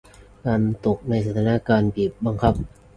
[0.45, 2.53] การตกในสถานการณ์บีบบังคับ